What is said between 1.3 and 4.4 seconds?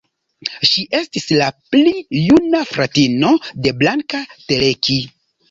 la pli juna fratino de Blanka